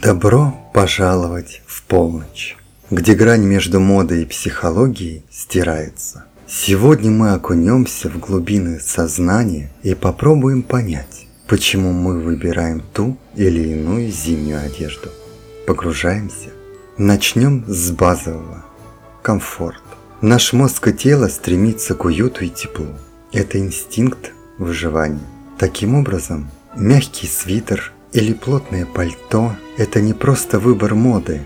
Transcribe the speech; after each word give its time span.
Добро 0.00 0.54
пожаловать 0.72 1.60
в 1.66 1.82
полночь, 1.82 2.56
где 2.90 3.12
грань 3.14 3.44
между 3.44 3.78
модой 3.78 4.22
и 4.22 4.24
психологией 4.24 5.22
стирается. 5.30 6.24
Сегодня 6.48 7.10
мы 7.10 7.34
окунемся 7.34 8.08
в 8.08 8.18
глубины 8.18 8.80
сознания 8.80 9.70
и 9.82 9.92
попробуем 9.92 10.62
понять, 10.62 11.26
почему 11.46 11.92
мы 11.92 12.18
выбираем 12.18 12.80
ту 12.94 13.18
или 13.36 13.68
иную 13.68 14.10
зимнюю 14.10 14.64
одежду. 14.64 15.10
Погружаемся. 15.66 16.48
Начнем 16.96 17.62
с 17.68 17.90
базового. 17.90 18.64
Комфорт. 19.20 19.82
Наш 20.22 20.54
мозг 20.54 20.88
и 20.88 20.94
тело 20.94 21.28
стремится 21.28 21.94
к 21.94 22.06
уюту 22.06 22.46
и 22.46 22.48
теплу. 22.48 22.88
Это 23.30 23.58
инстинкт 23.58 24.32
выживания. 24.56 25.28
Таким 25.58 25.96
образом, 25.96 26.50
мягкий 26.74 27.26
свитер 27.26 27.92
или 28.12 28.32
плотное 28.32 28.86
пальто– 28.86 29.56
это 29.76 30.00
не 30.00 30.12
просто 30.12 30.58
выбор 30.58 30.94
моды, 30.94 31.42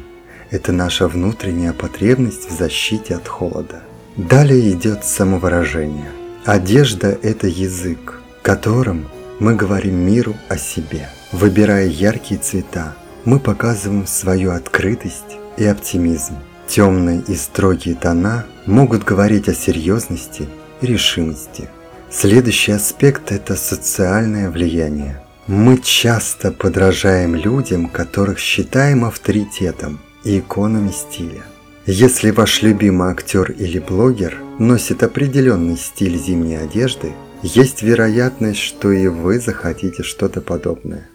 это 0.51 0.73
наша 0.73 1.09
внутренняя 1.09 1.73
потребность 1.73 2.51
в 2.51 2.57
защите 2.57 3.15
от 3.15 3.29
холода. 3.29 3.83
Далее 4.17 4.71
идет 4.73 5.05
самовыражение. 5.05 6.11
Одежда– 6.45 7.09
это 7.23 7.47
язык, 7.49 8.21
которым 8.43 9.09
мы 9.41 9.55
говорим 9.55 9.97
миру 9.97 10.35
о 10.49 10.57
себе. 10.57 11.09
Выбирая 11.33 11.87
яркие 11.87 12.41
цвета, 12.41 12.97
мы 13.25 13.41
показываем 13.41 14.07
свою 14.07 14.53
открытость 14.53 15.37
и 15.57 15.65
оптимизм. 15.65 16.35
Темные 16.69 17.23
и 17.29 17.35
строгие 17.35 17.95
тона 17.95 18.47
могут 18.67 19.05
говорить 19.05 19.49
о 19.49 19.55
серьезности 19.55 20.49
и 20.81 20.87
решимости. 20.87 21.69
Следующий 22.11 22.73
аспект– 22.73 23.31
это 23.33 23.57
социальное 23.57 24.51
влияние. 24.51 25.21
Мы 25.47 25.79
часто 25.79 26.51
подражаем 26.51 27.37
людям, 27.37 27.89
которых 27.89 28.41
считаем 28.41 29.05
авторитетом 29.05 30.01
и 30.25 30.41
иконами 30.41 30.91
стиля. 30.91 31.45
Если 31.87 32.33
ваш 32.33 32.63
любимый 32.63 33.13
актер 33.13 33.53
или 33.53 33.79
блогер 33.79 34.39
носит 34.59 35.05
определенный 35.05 35.77
стиль 35.77 36.19
зимней 36.19 36.59
одежды, 36.59 37.13
есть 37.43 37.83
вероятность, 37.83 38.59
что 38.59 38.91
и 38.91 39.07
вы 39.07 39.39
захотите 39.39 40.03
что-то 40.03 40.41
подобное. 40.41 41.09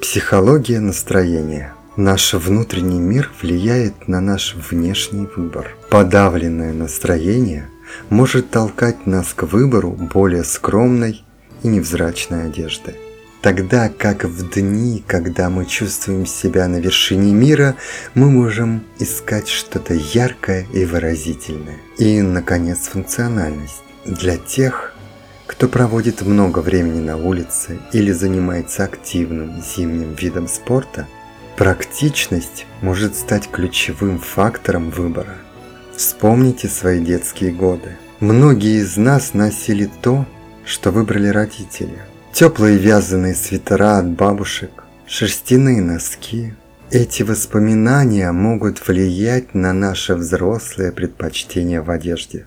Психология 0.00 0.78
настроения. 0.78 1.74
Наш 1.96 2.34
внутренний 2.34 3.00
мир 3.00 3.32
влияет 3.42 4.06
на 4.06 4.20
наш 4.20 4.54
внешний 4.54 5.26
выбор. 5.34 5.74
Подавленное 5.90 6.72
настроение 6.72 7.68
может 8.08 8.50
толкать 8.50 9.04
нас 9.08 9.34
к 9.34 9.42
выбору 9.42 9.90
более 9.90 10.44
скромной 10.44 11.24
и 11.64 11.68
невзрачной 11.68 12.46
одежды. 12.46 12.94
Тогда 13.44 13.90
как 13.90 14.24
в 14.24 14.48
дни, 14.54 15.04
когда 15.06 15.50
мы 15.50 15.66
чувствуем 15.66 16.24
себя 16.24 16.66
на 16.66 16.76
вершине 16.76 17.34
мира, 17.34 17.76
мы 18.14 18.30
можем 18.30 18.82
искать 18.98 19.48
что-то 19.48 19.92
яркое 19.92 20.66
и 20.72 20.86
выразительное. 20.86 21.76
И, 21.98 22.22
наконец, 22.22 22.88
функциональность. 22.88 23.82
Для 24.06 24.38
тех, 24.38 24.94
кто 25.46 25.68
проводит 25.68 26.22
много 26.22 26.60
времени 26.60 27.00
на 27.00 27.18
улице 27.18 27.80
или 27.92 28.12
занимается 28.12 28.84
активным 28.84 29.62
зимним 29.62 30.14
видом 30.14 30.48
спорта, 30.48 31.06
практичность 31.58 32.64
может 32.80 33.14
стать 33.14 33.50
ключевым 33.50 34.20
фактором 34.20 34.88
выбора. 34.88 35.36
Вспомните 35.94 36.68
свои 36.68 36.98
детские 36.98 37.52
годы. 37.52 37.98
Многие 38.20 38.80
из 38.80 38.96
нас 38.96 39.34
носили 39.34 39.90
то, 40.00 40.24
что 40.64 40.90
выбрали 40.90 41.28
родители– 41.28 41.98
Теплые 42.34 42.78
вязаные 42.78 43.32
свитера 43.36 43.98
от 43.98 44.08
бабушек, 44.08 44.82
шерстяные 45.06 45.80
носки. 45.80 46.52
Эти 46.90 47.22
воспоминания 47.22 48.32
могут 48.32 48.84
влиять 48.88 49.54
на 49.54 49.72
наше 49.72 50.16
взрослое 50.16 50.90
предпочтение 50.90 51.80
в 51.80 51.92
одежде. 51.92 52.46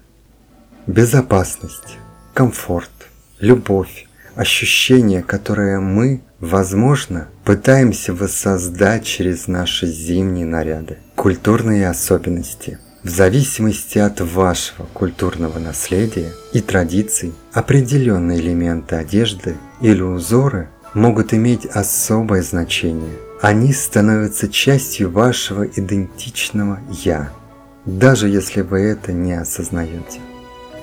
Безопасность, 0.88 2.00
комфорт, 2.34 2.92
любовь, 3.40 4.08
ощущение, 4.36 5.24
которое 5.24 5.80
мы, 5.80 6.22
возможно, 6.42 7.30
пытаемся 7.46 8.14
воссоздать 8.14 9.06
через 9.06 9.48
наши 9.48 9.88
зимние 9.88 10.46
наряды. 10.46 10.98
Культурные 11.16 11.88
особенности– 11.88 12.78
в 13.08 13.10
зависимости 13.10 14.00
от 14.00 14.20
вашего 14.20 14.86
культурного 14.94 15.60
наследия 15.60 16.34
и 16.52 16.60
традиций, 16.60 17.34
определенные 17.54 18.38
элементы 18.38 18.98
одежды 18.98 19.56
или 19.80 20.02
узоры 20.02 20.68
могут 20.94 21.34
иметь 21.34 21.66
особое 21.66 22.42
значение. 22.42 23.18
Они 23.42 23.72
становятся 23.72 24.50
частью 24.50 25.10
вашего 25.10 25.66
идентичного 25.66 26.82
«я», 26.90 27.32
даже 27.86 28.28
если 28.28 28.60
вы 28.60 28.82
это 28.82 29.14
не 29.14 29.36
осознаете. 29.36 30.20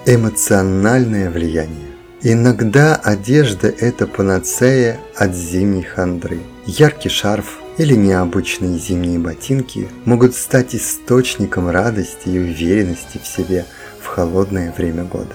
Эмоциональное 0.06 1.30
влияние. 1.30 1.91
Иногда 2.22 2.96
одежда– 2.96 3.68
это 3.78 4.06
панацея 4.06 4.98
от 5.14 5.34
зимней 5.34 5.82
хандры. 5.82 6.41
Яркий 6.64 7.10
шарф– 7.10 7.58
или 7.78 7.94
необычные 7.94 8.78
зимние 8.78 9.18
ботинки 9.18 9.88
могут 10.04 10.34
стать 10.34 10.74
источником 10.74 11.68
радости 11.68 12.28
и 12.28 12.38
уверенности 12.38 13.18
в 13.22 13.26
себе 13.26 13.66
в 14.00 14.06
холодное 14.06 14.72
время 14.76 15.04
года. 15.04 15.34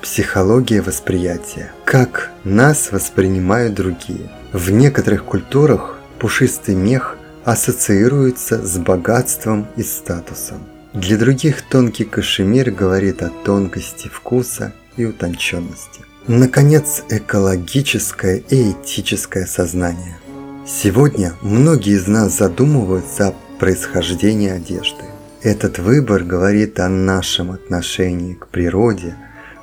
Психология 0.00 0.80
восприятия. 0.80 1.72
Как 1.84 2.30
нас 2.44 2.92
воспринимают 2.92 3.74
другие. 3.74 4.30
В 4.52 4.70
некоторых 4.70 5.24
культурах 5.24 5.98
пушистый 6.20 6.74
мех 6.74 7.18
ассоциируется 7.44 8.64
с 8.64 8.78
богатством 8.78 9.66
и 9.76 9.82
статусом. 9.82 10.58
Для 10.92 11.18
других 11.18 11.62
тонкий 11.62 12.04
кашемир 12.04 12.70
говорит 12.70 13.22
о 13.22 13.30
тонкости 13.44 14.08
вкуса 14.08 14.72
и 14.96 15.04
утонченности. 15.04 16.00
Наконец, 16.26 17.02
экологическое 17.08 18.36
и 18.48 18.72
этическое 18.72 19.46
сознание– 19.46 20.18
Сегодня 20.68 21.34
многие 21.42 21.92
из 21.92 22.08
нас 22.08 22.38
задумываются 22.38 23.28
о 23.28 23.34
происхождении 23.60 24.50
одежды. 24.50 25.04
Этот 25.40 25.78
выбор 25.78 26.24
говорит 26.24 26.80
о 26.80 26.88
нашем 26.88 27.52
отношении 27.52 28.34
к 28.34 28.48
природе, 28.48 29.14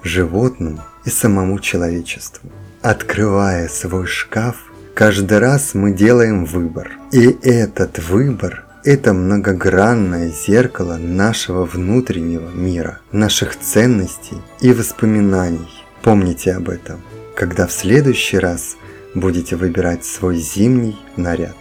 животным 0.02 0.80
и 1.04 1.10
самому 1.10 1.60
человечеству. 1.60 2.50
Открывая 2.82 3.68
свой 3.68 4.08
шкаф, 4.08 4.56
каждый 4.94 5.40
раз 5.40 5.74
мы 5.74 5.92
делаем 5.92 6.46
выбор. 6.46 6.92
И 7.12 7.38
этот 7.42 8.00
выбор– 8.00 8.64
это 8.86 9.12
многогранное 9.12 10.30
зеркало 10.30 10.96
нашего 10.96 11.66
внутреннего 11.66 12.50
мира, 12.50 13.00
наших 13.12 13.60
ценностей 13.60 14.38
и 14.62 14.72
воспоминаний. 14.72 15.84
Помните 16.02 16.54
об 16.54 16.70
этом, 16.70 17.02
когда 17.36 17.68
в 17.68 17.74
следующий 17.74 18.38
раз– 18.38 18.78
будете 19.16 19.56
выбирать 19.56 20.06
свой 20.06 20.38
зимний 20.38 20.98
наряд. 21.18 21.56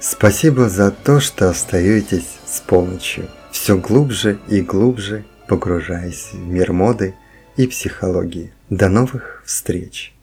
Спасибо 0.00 0.68
за 0.68 0.90
то, 0.90 1.20
что 1.20 1.48
остаетесь 1.48 2.38
с 2.46 2.60
полночью, 2.60 3.28
все 3.50 3.76
глубже 3.76 4.38
и 4.48 4.60
глубже 4.60 5.24
погружаясь 5.52 6.30
в 6.32 6.38
мир 6.38 6.72
моды 6.72 7.14
и 7.58 7.66
психологии. 7.66 8.52
До 8.70 8.88
новых 8.88 9.42
встреч! 9.44 10.14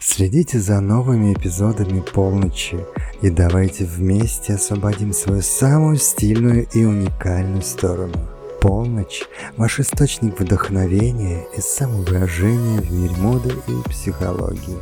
Следите 0.00 0.58
за 0.58 0.80
новыми 0.80 1.34
эпизодами 1.34 2.00
полночи 2.00 2.78
и 3.22 3.30
давайте 3.30 3.84
вместе 3.84 4.54
освободим 4.54 5.12
свою 5.12 5.42
самую 5.42 5.98
стильную 5.98 6.66
и 6.72 6.84
уникальную 6.84 7.62
сторону. 7.62 8.18
Полночь– 8.60 9.22
ваш 9.56 9.78
источник 9.78 10.40
вдохновения 10.40 11.46
и 11.56 11.60
самовыражения 11.60 12.80
в 12.80 12.90
мире 12.90 13.14
моды 13.18 13.54
и 13.68 13.88
психологии. 13.88 14.78